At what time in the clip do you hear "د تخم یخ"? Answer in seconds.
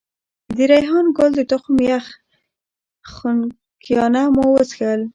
1.37-2.05